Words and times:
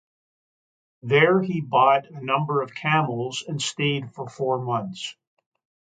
There 1.03 1.43
he 1.43 1.61
bought 1.61 2.07
a 2.07 2.25
number 2.25 2.63
of 2.63 2.73
camels 2.73 3.43
and 3.47 3.61
stayed 3.61 4.15
for 4.15 4.27
four 4.27 4.57
months. 4.59 5.15